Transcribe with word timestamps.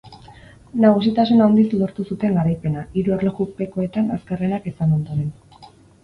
Nagusitasun 0.83 1.41
handiz 1.43 1.65
lortu 1.81 2.05
zuten 2.15 2.37
garaipena, 2.39 2.85
hiru 3.01 3.13
erlojupekoetan 3.17 4.09
azkarrenak 4.15 4.65
izan 4.73 4.97
ondoren. 4.97 5.29